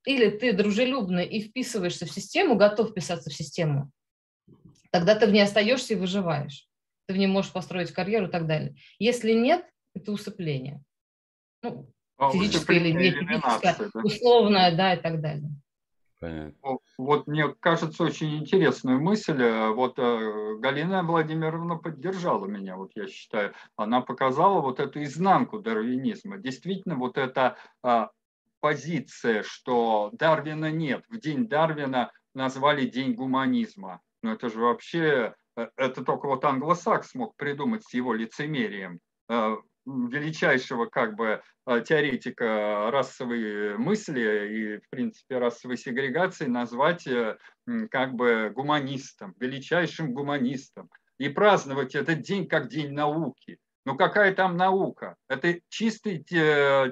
[0.08, 3.92] или ты дружелюбный и вписываешься в систему, готов вписаться в систему,
[4.90, 6.66] тогда ты в ней остаешься и выживаешь.
[7.06, 8.74] Ты в ней можешь построить карьеру и так далее.
[8.98, 10.82] Если нет, это усыпление.
[11.62, 14.00] Ну, а, физическое или физическое, да?
[14.00, 15.50] условное, да, и так далее.
[16.20, 16.78] Понятно.
[16.96, 19.40] Вот мне кажется очень интересную мысль.
[19.74, 23.52] Вот э, Галина Владимировна поддержала меня, вот я считаю.
[23.76, 26.38] Она показала вот эту изнанку дарвинизма.
[26.38, 28.10] Действительно, вот это а,
[28.60, 31.04] позиция, что Дарвина нет.
[31.08, 34.00] В день Дарвина назвали День гуманизма.
[34.22, 39.00] Но это же вообще, э, это только вот англосакс мог придумать с его лицемерием.
[39.86, 47.08] величайшего как бы теоретика расовой мысли и, в принципе, расовой сегрегации назвать
[47.90, 50.90] как бы гуманистом, величайшим гуманистом.
[51.18, 53.58] И праздновать этот день как день науки.
[53.86, 55.16] Ну какая там наука?
[55.28, 56.24] Это чистый,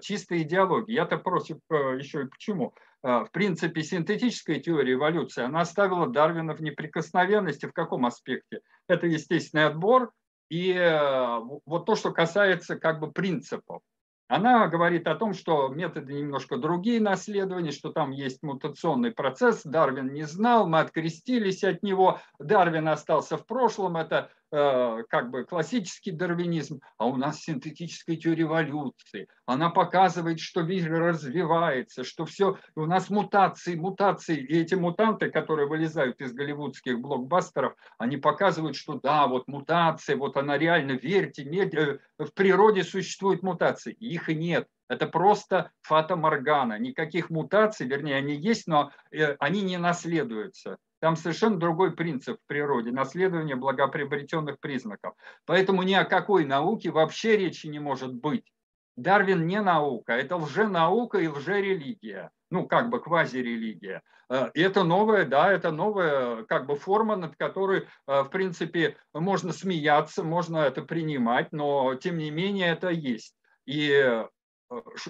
[0.01, 0.94] чистая идеология.
[0.94, 2.75] Я-то против еще и почему?
[3.03, 7.66] В принципе, синтетическая теория эволюции, она оставила Дарвина в неприкосновенности.
[7.66, 8.62] В каком аспекте?
[8.88, 10.11] Это естественный отбор,
[10.49, 13.83] и э, вот то, что касается как бы принципов.
[14.29, 20.12] Она говорит о том, что методы немножко другие наследования, что там есть мутационный процесс, Дарвин
[20.12, 26.12] не знал, мы открестились от него, Дарвин остался в прошлом, это Э, как бы классический
[26.12, 29.28] дарвинизм, а у нас синтетическая теория эволюции.
[29.44, 34.37] Она показывает, что мир развивается, что все, у нас мутации, мутации.
[34.37, 40.37] И эти мутанты, которые вылезают из голливудских блокбастеров, они показывают, что да, вот мутация, вот
[40.37, 43.92] она реально, верьте, э, в природе существуют мутации.
[43.92, 44.68] Их нет.
[44.88, 46.78] Это просто фата-моргана.
[46.78, 50.78] Никаких мутаций, вернее, они есть, но э, они не наследуются.
[51.07, 55.14] Там совершенно другой принцип в природе, наследование благоприобретенных признаков.
[55.45, 58.53] Поэтому ни о какой науке вообще речи не может быть.
[58.97, 64.03] Дарвин не наука, это лженаука и лжерелигия, ну как бы квазирелигия.
[64.29, 68.97] Э, и это новая, да, это новая как бы форма, над которой, э, в принципе,
[69.14, 73.37] можно смеяться, можно это принимать, но тем не менее это есть.
[73.64, 74.25] И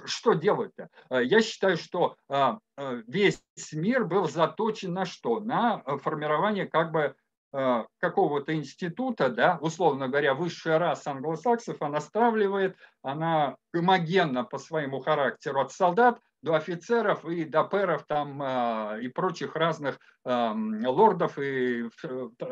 [0.04, 0.88] что делать-то?
[1.10, 3.42] Э, я считаю, что а, э, весь
[3.72, 5.40] мир был заточен на что?
[5.40, 7.14] На формирование как бы
[8.00, 15.60] какого-то института, да, условно говоря, высшая раса англосаксов, она стравливает, она гомогенна по своему характеру
[15.60, 18.42] от солдат до офицеров и до перов там
[18.98, 21.88] и прочих разных лордов, и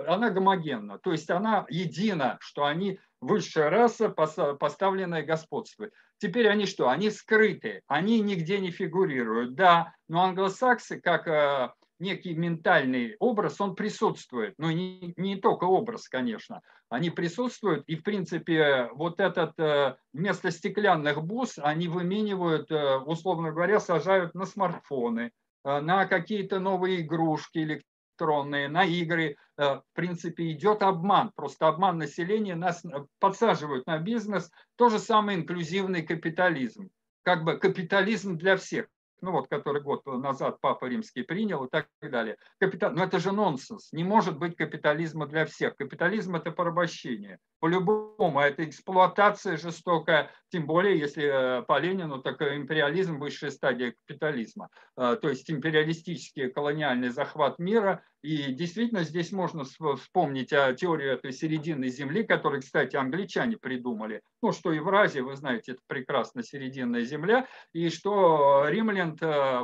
[0.07, 5.93] она гомогенна, то есть она едина, что они высшая раса, поставленная господствует.
[6.25, 6.89] Теперь они что?
[6.89, 9.55] Они скрыты, они нигде не фигурируют.
[9.55, 14.55] Да, но англосаксы, как э, некий ментальный образ, он присутствует.
[14.57, 16.63] Но не, не только образ, конечно.
[16.89, 23.53] Они присутствуют, и, в принципе, вот этот э, вместо стеклянных бус они выменивают, э, условно
[23.53, 25.31] говоря, сажают на смартфоны,
[25.63, 29.37] на какие-то новые игрушки электронные, на игры.
[29.57, 31.33] Э, в принципе, идет обман.
[31.35, 34.51] Просто обман населения нас э, подсаживают на бизнес.
[34.77, 36.91] То же самое инклюзивный капитализм.
[37.23, 38.87] Как бы капитализм для всех
[39.25, 42.37] ну вот, который год назад Папа Римский принял и так далее.
[42.61, 42.93] Капитал...
[42.93, 43.93] Но это же нонсенс.
[43.93, 45.77] Не может быть капитализма для всех.
[45.77, 47.39] Капитализм– это порабощение.
[47.61, 53.95] По-любому, а это эксплуатация жестокая, тем более, если э, по Ленину, так империализм– высшая стадия
[54.07, 54.69] капитализма.
[54.97, 58.05] Э, то есть империалистический колониальный захват мира.
[58.25, 64.23] И действительно здесь можно вспомнить о теории этой серединной земли, которую, кстати, англичане придумали.
[64.41, 69.15] Ну, что Евразия, вы знаете, это прекрасно серединная земля, и что римлян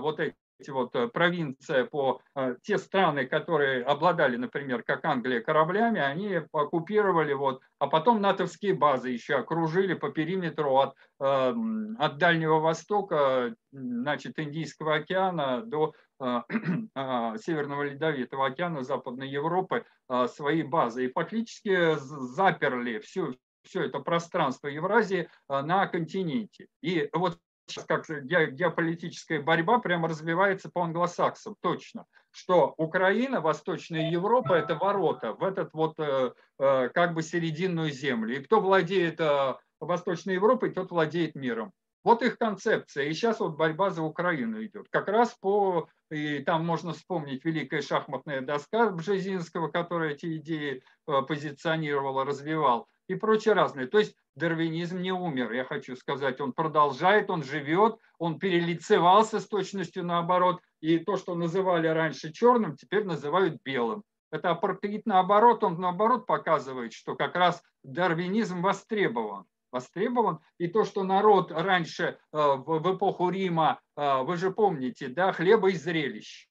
[0.03, 5.41] вот эти эти вот э, провинция по э, те страны, которые обладали, например, как Англия,
[5.41, 12.19] кораблями, они оккупировали вот, а потом натовские базы еще окружили по периметру от, эм, от
[12.19, 16.43] Дальнего Востока, значит, Индийского океана до э,
[17.39, 19.85] Северного Ледовитого океана Западной Европы
[20.29, 26.67] свои базы и фактически заперли всю все это пространство Евразии на континенте.
[26.83, 27.39] И вот
[27.87, 35.43] как геополитическая борьба прямо развивается по англосаксам, точно, что Украина, Восточная Европа– это ворота в
[35.43, 38.37] этот вот э, э, как бы серединную землю.
[38.37, 41.73] И кто владеет э, Восточной Европой, тот владеет миром.
[42.03, 43.05] Вот их концепция.
[43.05, 44.87] И сейчас вот борьба за Украину идет.
[44.91, 45.89] Как раз по...
[46.11, 53.55] И там можно вспомнить великая шахматная доска Бжезинского, которая эти идеи позиционировал, развивал и прочее
[53.55, 53.87] разное.
[53.89, 56.41] То есть дарвинизм не умер, я хочу сказать.
[56.41, 60.61] Он продолжает, он живет, он перелицевался с точностью наоборот.
[60.81, 64.05] И то, что называли раньше черным, теперь называют белым.
[64.31, 69.45] Это апартеид наоборот, он наоборот показывает, что как раз дарвинизм востребован.
[69.73, 70.39] Востребован.
[70.59, 75.71] И то, что народ раньше э, в эпоху Рима, э, вы же помните, да, хлеба
[75.71, 76.49] и зрелищ.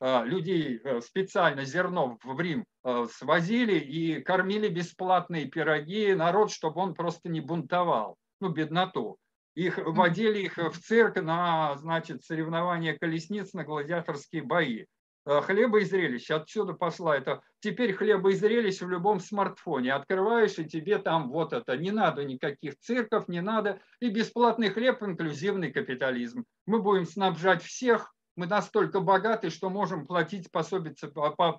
[0.00, 6.94] Э, людей специально зерно в Рим Э, свозили и кормили бесплатные пироги народ, чтобы он
[6.94, 9.18] просто не бунтовал, ну, бедноту.
[9.54, 14.86] Их водили их в цирк на, значит, соревнования колесниц, на гладиаторские бои.
[15.26, 17.42] Э, хлеба и зрелищ, отсюда пошла это.
[17.58, 19.92] Теперь хлеба и зрелищ в любом смартфоне.
[19.92, 21.76] Открываешь, и тебе там вот это.
[21.76, 23.82] Не надо никаких цирков, не надо.
[24.00, 26.44] И бесплатный хлеб, инклюзивный капитализм.
[26.64, 30.94] Мы будем снабжать всех, мы настолько богаты, что можем платить пособие,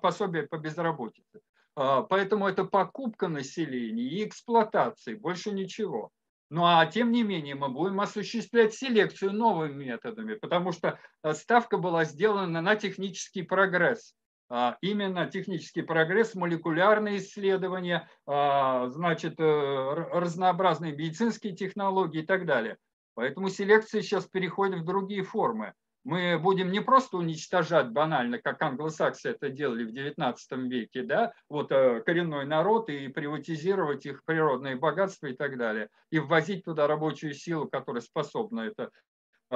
[0.00, 1.40] пособие по безработице.
[1.76, 6.10] А, поэтому это покупка населения и эксплуатация, больше ничего.
[6.50, 11.78] Ну а тем не менее мы будем осуществлять селекцию новыми методами, потому что э, ставка
[11.78, 14.16] была сделана на технический прогресс.
[14.50, 22.76] А, именно технический прогресс, молекулярные исследования, а, значит, э, разнообразные медицинские технологии и так далее.
[23.14, 25.74] Поэтому селекция сейчас переходит в другие формы.
[26.04, 30.34] Мы будем не просто уничтожать банально, как англосаксы это делали в XIX
[30.68, 36.18] веке, да, вот э, коренной народ и приватизировать их природные богатства и так далее, и
[36.18, 38.90] ввозить туда рабочую силу, которая способна это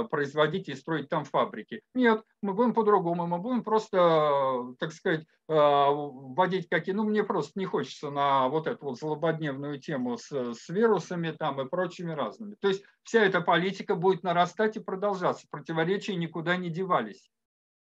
[0.04, 1.82] производить и строить там фабрики.
[1.94, 6.94] Нет, мы будем по-другому, мы будем просто, так сказать, э, вводить какие...
[6.94, 11.60] Ну, мне просто не хочется на вот эту вот злободневную тему с, с вирусами там
[11.60, 12.56] и прочими разными.
[12.60, 15.46] То есть вся эта политика будет нарастать и продолжаться.
[15.50, 17.30] Противоречия никуда не девались.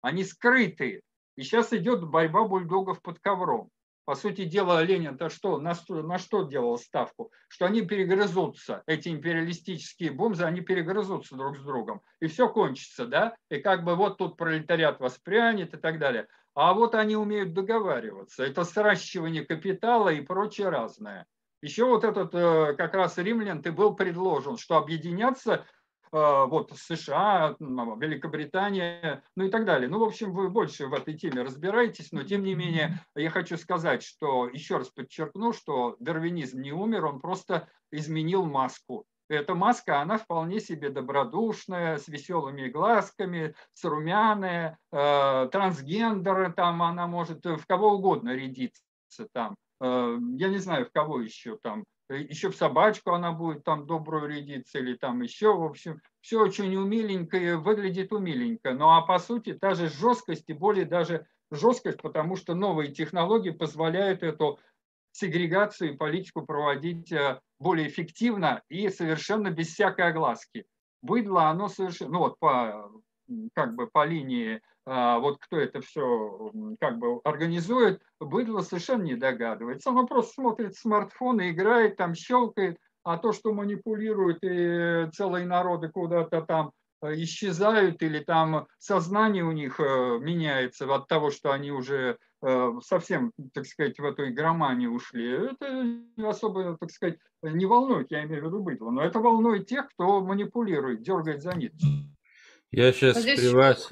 [0.01, 1.01] Они скрыты.
[1.35, 3.69] И сейчас идет борьба бульдогов под ковром.
[4.05, 7.31] По сути дела, Ленин-то что, на, что, на что делал ставку?
[7.47, 12.01] Что они перегрызутся, эти империалистические бомзы, они перегрызутся друг с другом.
[12.19, 13.35] И все кончится, да?
[13.49, 16.27] И как бы вот тут пролетариат воспрянет и так далее.
[16.53, 18.43] А вот они умеют договариваться.
[18.43, 21.25] Это сращивание капитала и прочее разное.
[21.61, 25.65] Еще вот этот э, как раз римлян ты был предложен, что объединяться
[26.11, 29.89] вот США, Великобритания, ну и так далее.
[29.89, 33.57] Ну, в общем, вы больше в этой теме разбираетесь, но тем не менее я хочу
[33.57, 39.05] сказать, что еще раз подчеркну, что дарвинизм не умер, он просто изменил маску.
[39.27, 47.07] Эта маска, она вполне себе добродушная, с веселыми глазками, с румяная, э, трансгендеры, там она
[47.07, 48.81] может в кого угодно рядиться
[49.33, 49.55] там.
[49.81, 54.29] Э, я не знаю, в кого еще там еще в собачку она будет там добрую
[54.29, 58.73] рядиться или там еще, в общем, все очень умиленькое, выглядит умиленько.
[58.73, 63.51] Ну а по сути та же жесткость и более даже жесткость, потому что новые технологии
[63.51, 64.59] позволяют эту
[65.11, 70.65] сегрегацию и политику проводить э, более эффективно и совершенно без всякой огласки.
[71.01, 72.91] Быдло, оно совершенно, ну вот по,
[73.53, 79.15] как бы по линии а, вот кто это все как бы организует, быдло совершенно не
[79.15, 79.89] догадывается.
[79.89, 86.41] Оно просто смотрит смартфон играет, там щелкает, а то, что манипулирует и целые народы куда-то
[86.41, 86.71] там
[87.01, 92.71] э, исчезают или там сознание у них э, меняется от того, что они уже э,
[92.83, 98.43] совсем, так сказать, в эту игроманию ушли, это особо, так сказать, не волнует, я имею
[98.43, 101.87] в виду быдло, но это волнует тех, кто манипулирует, дергает за ниточку.
[102.75, 103.39] Я сейчас здесь...
[103.39, 103.89] при вас...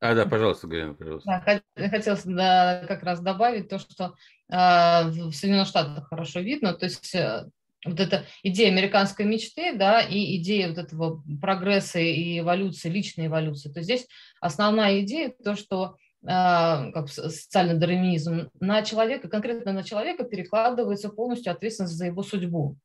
[0.00, 1.44] А, да, пожалуйста, Галина, пожалуйста.
[1.76, 4.14] Да, хотелось да, как раз добавить то, что
[4.50, 7.44] э, в Соединенных Штатах хорошо видно, то есть э,
[7.84, 13.70] вот эта идея американской мечты, да, и идея вот этого прогресса и эволюции, личной эволюции.
[13.70, 14.08] То есть здесь
[14.40, 21.52] основная идея то, что э, как социальный дарвинизм на человека, конкретно на человека перекладывается полностью
[21.52, 22.78] ответственность за его судьбу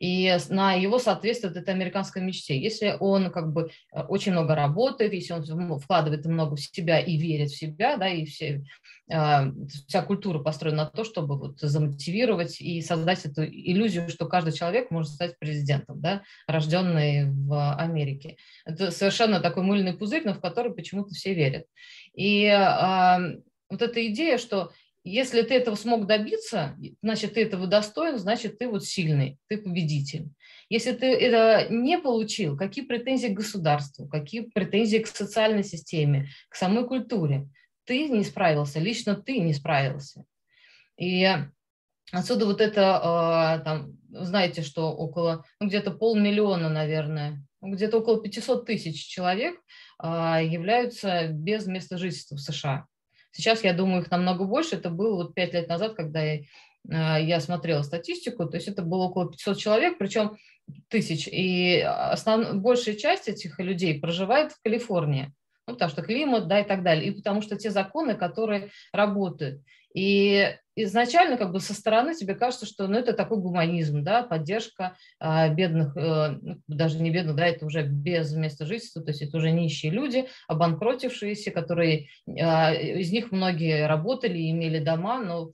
[0.00, 2.58] и на его соответствует этой американской мечте.
[2.58, 7.18] Если он как бы э, очень много работает, если он вкладывает много в себя и
[7.18, 8.64] верит в себя, да, и все,
[9.12, 9.52] э,
[9.86, 14.90] вся культура построена на то, чтобы вот замотивировать и создать эту иллюзию, что каждый человек
[14.90, 18.38] может стать президентом, да, рожденный в Америке.
[18.64, 21.66] Это совершенно такой мыльный пузырь, но в который почему-то все верят.
[22.14, 23.36] И э,
[23.68, 24.72] вот эта идея, что
[25.02, 30.28] если ты этого смог добиться, значит, ты этого достоин, значит, ты вот сильный, ты победитель.
[30.68, 36.54] Если ты это не получил, какие претензии к государству, какие претензии к социальной системе, к
[36.54, 37.48] самой культуре?
[37.84, 40.24] Ты не справился, лично ты не справился.
[40.98, 41.26] И
[42.12, 48.66] отсюда вот это, а, там, знаете, что около, ну, где-то полмиллиона, наверное, где-то около 500
[48.66, 49.58] тысяч человек
[49.98, 52.86] а, являются без места жительства в США.
[53.32, 54.76] Сейчас, я думаю, их намного больше.
[54.76, 56.42] Это было вот пять лет назад, когда я,
[56.90, 60.36] а, я смотрела статистику, то есть это было около 500 человек, причем
[60.88, 61.28] тысяч.
[61.30, 62.54] И основ...
[62.56, 65.32] большая часть этих людей проживает в Калифорнии,
[65.66, 69.62] ну, потому что климат, да, и так далее, и потому что те законы, которые работают.
[69.94, 74.96] И изначально как бы со стороны тебе кажется, что ну, это такой гуманизм, да, поддержка
[75.20, 79.36] э, бедных, э, даже не бедных, да, это уже без места жительства, то есть это
[79.36, 82.32] уже нищие люди, обанкротившиеся, которые, э,
[83.00, 85.52] из них многие работали, имели дома, но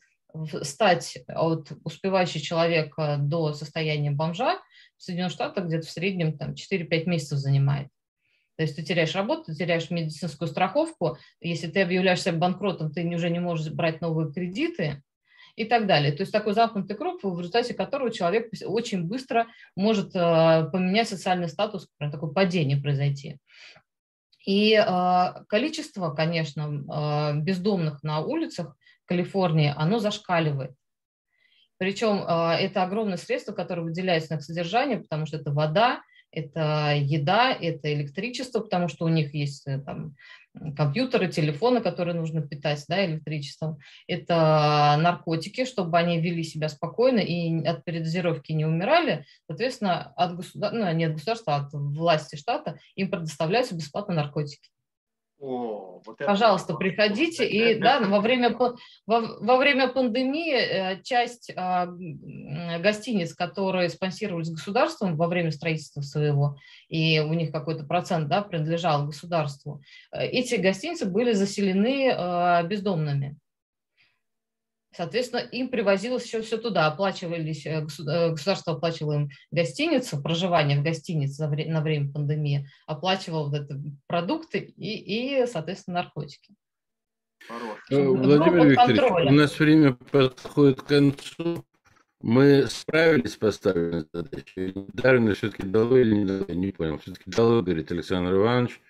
[0.63, 4.59] стать от успевающего человека до состояния бомжа
[4.97, 7.89] в Соединенных Штатах где-то в среднем там 4-5 месяцев занимает.
[8.57, 11.19] То есть ты теряешь работу, ты теряешь медицинскую страховку.
[11.41, 15.03] Если ты объявляешься банкротом, ты уже не можешь брать новые кредиты
[15.57, 16.13] и так далее.
[16.13, 21.49] То есть такой замкнутый круг, в результате которого человек очень быстро может э, поменять социальный
[21.49, 23.39] статус, такое падение произойти.
[24.45, 28.77] И э, количество, конечно, э, бездомных на улицах
[29.07, 30.73] Калифорнии, оно зашкаливает.
[31.79, 36.01] Причем это огромное средство, которое выделяется на содержание, потому что это вода,
[36.37, 40.15] это еда, это электричество, потому что у них есть э, там,
[40.77, 43.79] компьютеры, телефоны, которые нужно питать да, электричеством.
[44.07, 49.25] Это наркотики, чтобы они вели себя спокойно и от передозировки не умирали.
[49.47, 54.69] Соответственно, от государства, ну, не от государства, а от власти штата им предоставляются бесплатно наркотики.
[55.39, 56.79] О, вот Пожалуйста, это...
[56.79, 57.47] приходите.
[57.47, 58.75] И да, во время, во,
[59.07, 61.89] во время пандемии э, часть а,
[62.79, 66.57] гостиниц, которые спонсировались государством во время строительства своего,
[66.89, 73.37] и у них какой-то процент да, принадлежал государству, э, эти гостиницы были заселены а, бездомными.
[74.97, 80.83] Соответственно, им привозилось все, все туда, оплачивались, э, э, государство оплачивало им гостиницу, проживание в
[80.83, 86.55] гостинице на время пандемии, оплачивало вот это продукты и, и соответственно, наркотики.
[87.91, 91.65] Ну, Владимир Викторович, у нас время подходит к концу.
[92.23, 94.73] Мы справились с поставленной задачей.
[94.95, 96.99] Дарвина все-таки дало или не дало, не понял.
[96.99, 98.81] Все-таки дало, говорит Александр Иванович.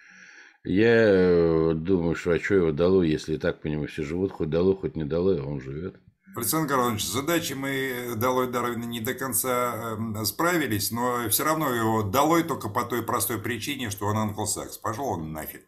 [0.66, 4.32] Я э, думаю, что а что его дало, если и так по нему все живут,
[4.32, 5.94] хоть дало, хоть не дало, а он живет.
[6.34, 11.72] Александр Карлович, с задачей мы долой Дарвина не до конца эм, справились, но все равно
[11.72, 14.76] его долой только по той простой причине, что он англосакс.
[14.78, 15.62] Пошел он нафиг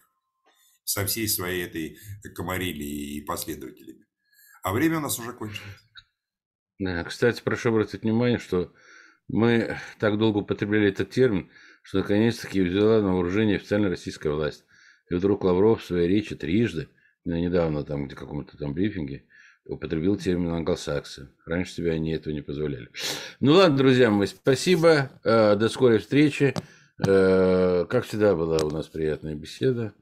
[0.82, 1.96] со всей своей этой
[2.34, 4.05] комарилией и последователями.
[4.64, 7.07] А время у нас уже кончилось.
[7.07, 8.72] Кстати, прошу обратить внимание, что
[9.28, 11.51] мы так долго употребляли этот термин,
[11.82, 14.64] что наконец-таки взяла на вооружение официальная российская власть.
[15.11, 16.88] И вдруг Лавров в своей речи трижды,
[17.24, 19.24] недавно там где каком-то там брифинге,
[19.68, 21.30] употребил термин англосаксы.
[21.44, 22.88] Раньше себе они этого не позволяли.
[23.40, 25.11] Ну ладно, друзья мои, спасибо.
[25.24, 26.54] Э, до скорой встречи.
[27.06, 29.92] Э, как всегда была у нас приятная беседа.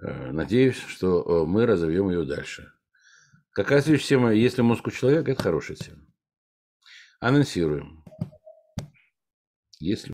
[0.00, 2.72] Э, надеюсь, что мы разовьем ее дальше.
[3.52, 4.34] Какая следующая тема?
[4.34, 6.02] Если мозг у человека, это хорошая тема.
[7.20, 8.04] Анонсируем.
[9.80, 10.04] Если